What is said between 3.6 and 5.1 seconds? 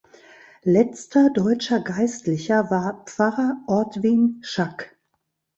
"Ortwin Schack".